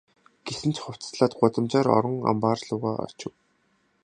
Гэсэн 0.45 0.71
ч 0.75 0.77
хувцаслаад 0.83 1.33
гудамжаар 1.39 1.87
орон 1.97 2.17
амбаар 2.31 2.59
луугаа 2.67 2.97
очив. 3.07 3.33